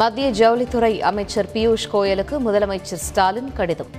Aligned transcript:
மத்திய 0.00 0.30
ஜவுளித்துறை 0.30 1.00
அமைச்சர் 1.00 1.48
பியூஷ் 1.54 1.86
கோயலுக்கு 1.92 2.36
முதலமைச்சர் 2.46 3.00
ஸ்டாலின் 3.06 3.52
கடிதம். 3.52 3.90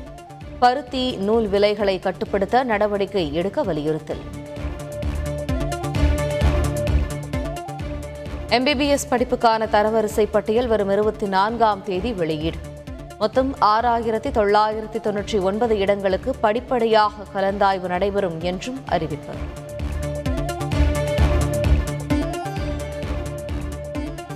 பருத்தி 0.59 1.15
நூல் 1.15 1.47
விலைகளை 1.47 1.99
கட்டுப்படுத்த 1.99 2.63
நடவடிக்கை 2.63 3.33
எடுக்க 3.33 3.63
வலியுறுத்தல். 3.63 4.21
எம்பிபிஎஸ் 8.49 9.07
படிப்புக்கான 9.09 9.67
தரவரிசை 9.75 10.27
பட்டியல் 10.31 10.67
வரும் 10.67 10.89
இருபத்தி 10.89 11.27
நான்காம் 11.27 11.83
தேதி 11.83 12.13
வெளியீடு. 12.13 12.57
மொத்தம் 13.17 13.55
ஆறாயிரத்தி 13.61 14.31
தொள்ளாயிரத்தி 14.39 15.01
தொன்னூற்றி 15.03 15.41
ஒன்பது 15.41 15.77
இடங்களுக்கு 15.77 16.33
படிப்படியாக 16.35 17.11
கலந்தாய்வு 17.35 17.87
நடைபெறும் 17.87 18.41
என்றும் 18.41 18.81
அறிவிப்பு. 18.85 19.33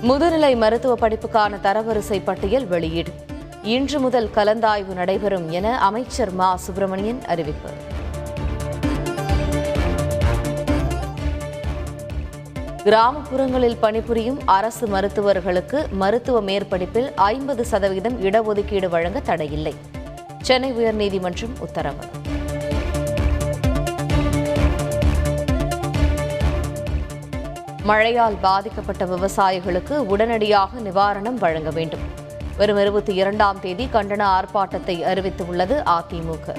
முதுநிலை 0.04 0.56
மருத்துவ 0.56 1.08
படிப்புக்கான 1.08 1.60
தரவரிசை 1.60 2.20
பட்டியல் 2.24 2.66
வெளியீடு. 2.66 3.12
இன்று 3.62 4.00
முதல் 4.00 4.30
கலந்தாய்வு 4.34 4.92
நடைபெறும் 4.92 5.50
என 5.50 5.78
அமைச்சர் 5.78 6.32
மா. 6.32 6.56
சுப்பிரமணியன் 6.56 7.24
அறிவிப்பு. 7.24 7.70
கிராமப்புறங்களில் 12.84 13.76
பணிபுரியும் 13.80 14.38
அரசு 14.44 14.86
மருத்துவர்களுக்கு 14.86 15.90
மருத்துவ 15.90 16.42
மேற்படிப்பில் 16.42 17.12
ஐம்பது 17.14 17.64
சதவீதம் 17.64 18.22
இடஒதுக்கீடு 18.22 18.88
வழங்க 18.88 19.20
தடையில்லை. 19.20 19.74
சென்னை 20.40 20.72
உயர்நீதிமன்றம் 20.72 21.60
உத்தரவு. 21.60 22.04
மழையால் 27.84 28.36
பாதிக்கப்பட்ட 28.36 29.04
விவசாயிகளுக்கு 29.04 29.96
உடனடியாக 29.96 30.80
நிவாரணம் 30.80 31.34
வழங்க 31.34 31.70
வேண்டும். 31.70 32.00
வரும் 32.56 32.78
இருபத்தி 32.78 33.14
இரண்டாம் 33.14 33.60
தேதி 33.60 33.88
கண்டன 33.92 34.22
ஆர்ப்பாட்டத்தை 34.36 34.96
அறிவித்துள்ளது 35.10 35.76
அதிமுக 35.96 36.54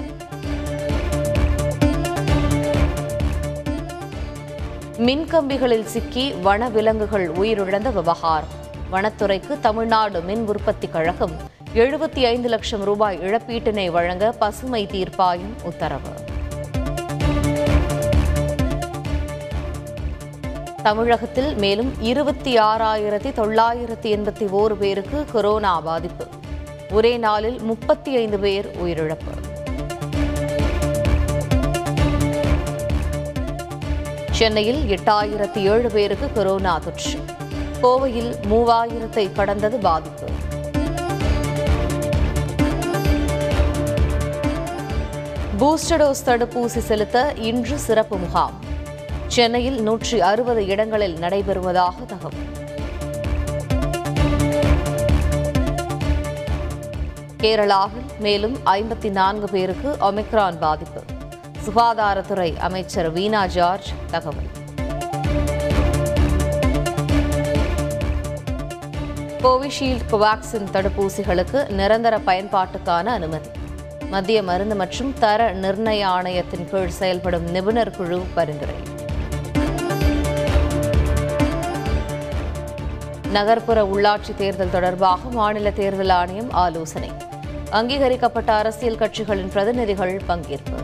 மின்கம்பிகளில் 4.98 5.84
சிக்கி 5.84 6.34
வனவிலங்குகள் 6.44 7.28
உயிரிழந்த 7.28 7.94
விவகாரம். 7.94 8.54
வனத்துறைக்கு 8.92 9.60
தமிழ்நாடு 9.60 10.22
மின் 10.22 10.48
உற்பத்தி 10.48 10.88
கழகம் 10.88 11.32
எழுபத்தி 11.74 12.24
ஐந்து 12.24 12.50
லட்சம் 12.50 12.84
ரூபாய் 12.84 13.20
இழப்பீட்டினை 13.20 13.92
வழங்க 13.92 14.32
பசுமை 14.32 14.86
தீர்ப்பாயம் 14.86 15.56
உத்தரவு. 15.64 16.25
தமிழகத்தில் 20.86 21.56
மேலும் 21.56 22.02
இருபத்தி 22.02 22.58
ஆறாயிரத்தி 22.58 23.30
தொள்ளாயிரத்தி 23.38 24.10
எண்பத்தி 24.16 24.48
ஓரு 24.60 24.74
பேருக்கு 24.74 25.26
கொரோனா 25.32 25.82
பாதிப்பு. 25.82 26.28
ஒரே 26.92 27.18
நாளில் 27.18 27.62
முப்பத்தி 27.62 28.16
ஐந்து 28.16 28.40
பேர் 28.40 28.72
உயிரிழப்பு. 28.84 29.32
சென்னையில் 34.32 34.98
எட்டாயிரத்தி 34.98 35.58
ஏழு 35.58 35.90
பேருக்கு 35.92 36.32
கொரோனா 36.34 36.80
தொற்று. 36.80 37.20
கோவையில் 37.82 38.36
மூவாயிரத்தை 38.50 39.32
கடந்தது 39.32 39.78
பாதிப்பு. 39.78 40.28
பூஸ்டர் 45.60 46.02
டோஸ் 46.04 46.26
தடுப்பூசி 46.26 46.80
செலுத்த 46.90 47.34
இன்று 47.36 47.78
சிறப்பு 47.78 48.18
முகாம். 48.18 48.64
சென்னையில் 49.36 49.82
நூற்றி 49.82 50.22
அறுபது 50.22 50.66
இடங்களில் 50.66 51.16
நடைபெறுவதாக 51.16 51.94
தகவல். 52.08 52.46
கேரளாவில் 57.44 58.20
மேலும் 58.20 58.58
ஐம்பத்தி 58.66 59.12
நான்கு 59.12 59.48
பேருக்கு 59.50 59.98
ஒமிக்ரான் 60.12 60.58
பாதிப்பு. 60.60 61.02
சுகாதாரத்துறை 61.66 62.58
அமைச்சர் 62.58 63.14
வீனா 63.14 63.48
ஜார்ஜ் 63.48 63.90
தகவல். 64.12 64.50
கோவிஷீல்டு 69.44 70.06
கோவாக்சின் 70.12 70.68
தடுப்பூசிகளுக்கு 70.74 71.70
நிரந்தர 71.70 72.18
பயன்பாட்டுக்கான 72.18 73.06
அனுமதி. 73.06 73.50
மத்திய 74.10 74.44
மருந்து 74.44 74.76
மற்றும் 74.76 75.14
தர 75.20 75.54
நிர்ணய 75.54 76.04
ஆணையத்தின் 76.04 76.70
கீழ் 76.70 76.88
செயல்படும் 76.88 77.50
நிபுணர் 77.50 77.96
குழு 77.96 78.24
பரிந்துரை. 78.34 78.94
நகர்ப்புற 83.38 83.80
உள்ளாட்சி 83.84 84.34
தேர்தல் 84.36 84.70
தொடர்பாக 84.70 85.30
மாநில 85.30 85.72
தேர்தல் 85.72 86.10
ஆணையம் 86.10 86.52
ஆலோசனை. 86.52 87.12
அங்கீகரிக்கப்பட்ட 87.70 88.54
அரசியல் 88.54 88.96
கட்சிகளின் 88.96 89.52
பிரதிநிதிகள் 89.52 90.22
பங்கேற்பு. 90.30 90.80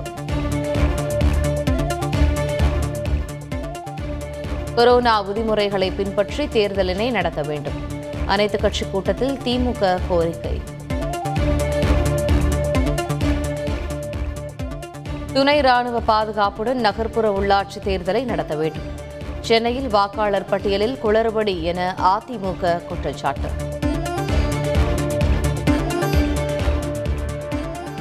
கொரோனா 4.75 5.21
விதிமுறைகளை 5.21 5.91
பின்பற்றி 5.91 6.45
தேர்தலினை 6.45 7.11
நடத்த 7.11 7.41
வேண்டும். 7.41 7.79
அனைத்து 8.25 8.57
கட்சி 8.59 8.85
கூட்டத்தில் 8.91 9.37
திமுக 9.45 9.99
கோரிக்கை. 10.09 10.61
துணை 15.33 15.61
ராணுவ 15.61 15.99
பாதுகாப்புடன் 15.99 16.79
நகர்ப்புற 16.79 17.31
உள்ளாட்சி 17.39 17.79
தேர்தலை 17.83 18.23
நடத்த 18.23 18.55
வேண்டும். 18.55 18.99
சென்னையில் 19.51 19.87
வாக்காளர் 19.87 20.45
பட்டியலில் 20.45 20.99
குளறுபடி 21.03 21.61
என 21.61 21.95
அதிமுக 22.01 22.85
குற்றச்சாட்டு. 22.85 23.49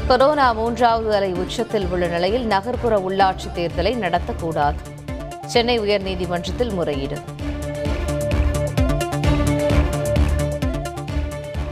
கொரோனா 0.08 0.52
மூன்றாவது 0.52 1.14
அலை 1.14 1.32
உச்சத்தில் 1.32 1.86
உள்ள 1.86 2.06
நிலையில் 2.06 2.46
நகர்ப்புற 2.46 2.98
உள்ளாட்சி 2.98 3.48
தேர்தலை 3.54 3.94
நடத்தக்கூடாது. 3.96 4.74
சென்னை 5.46 5.80
உயர்நீதிமன்றத்தில் 5.80 6.72
முறையீடு. 6.72 7.18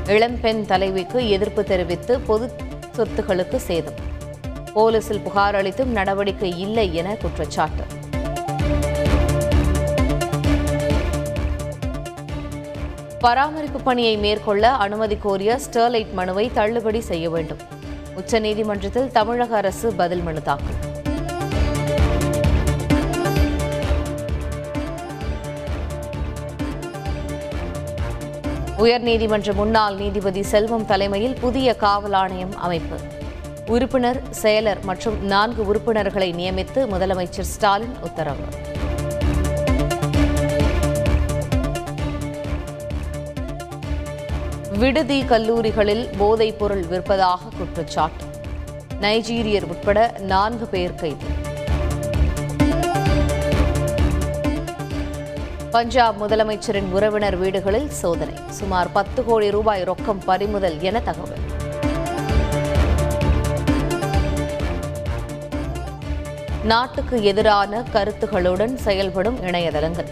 இளம்பெண் 0.07 0.67
தலைவிக்கு 0.67 1.29
எதிர்ப்பு 1.29 1.65
தெரிவித்து 1.65 2.21
பொது 2.21 2.53
சொத்துகளுக்கு 2.97 3.57
சேதம். 3.57 3.99
போலீசில் 4.75 5.21
புகார் 5.21 5.55
அளித்தும் 5.55 5.91
நடவடிக்கை 5.91 6.59
இல்லை 6.59 6.95
என 6.95 7.15
குற்றச்சாட்டு. 7.15 7.98
பராமரிப்பு 13.21 13.81
பணியை 13.81 14.17
மேற்கொள்ள 14.17 14.71
அனுமதி 14.71 15.17
கோரிய 15.17 15.59
ஸ்டெர்லைட் 15.65 16.13
மனுவை 16.13 16.51
தள்ளுபடி 16.53 17.01
செய்ய 17.01 17.31
வேண்டும். 17.31 17.59
உச்சநீதிமன்றத்தில் 18.17 19.11
தமிழக 19.13 19.57
அரசு 19.57 19.93
பதில் 19.93 20.23
மனு 20.23 20.43
தாக்கல். 20.43 20.79
உயர்நீதிமன்ற 28.79 29.55
முன்னாள் 29.55 29.97
நீதிபதி 29.97 30.43
செல்வம் 30.43 30.87
தலைமையில் 30.87 31.37
புதிய 31.41 31.77
காவல் 31.77 32.13
ஆணையம் 32.13 32.57
அமைப்பு. 32.59 32.99
உறுப்பினர் 33.67 34.23
செயலர் 34.43 34.83
மற்றும் 34.83 35.25
நான்கு 35.25 35.67
உறுப்பினர்களை 35.67 36.33
நியமித்து 36.35 36.83
முதலமைச்சர் 36.95 37.53
ஸ்டாலின் 37.55 37.97
உத்தரவு. 38.01 38.47
விடுதி 44.73 45.25
கல்லூரிகளில் 45.25 46.09
போதைப் 46.19 46.59
பொருள் 46.59 46.83
விற்பதாக 46.83 47.45
குற்றச்சாட்டு. 47.59 48.25
நைஜீரியர் 49.01 49.63
உட்பட 49.63 50.15
நான்கு 50.19 50.67
பேர் 50.67 50.95
கைது. 50.95 51.25
பஞ்சாப் 55.71 56.25
முதலமைச்சரின் 56.25 56.91
உறவினர் 56.91 57.37
வீடுகளில் 57.37 57.91
சோதனை. 57.91 58.35
சுமார் 58.49 58.93
பத்து 58.93 59.25
கோடி 59.25 59.51
ரூபாய் 59.51 59.83
ரொக்கம் 59.83 60.21
பறிமுதல் 60.25 60.81
என 60.81 61.01
தகவல். 61.01 61.39
நாட்டுக்கு 66.65 67.23
எதிரான 67.23 67.85
கருத்துகளுடன் 67.93 68.75
செயல்படும் 68.75 69.43
இணையதளங்கள். 69.43 70.09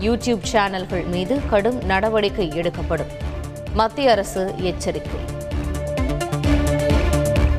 யூடியூப் 0.00 0.42
சேனல்கள் 0.42 1.02
மீது 1.02 1.40
கடும் 1.50 1.84
நடவடிக்கை 1.84 2.50
எடுக்கப்படும். 2.54 3.30
மத்திய 3.74 4.10
அரசு 4.10 4.54
எச்சரிக்கை. 4.62 5.41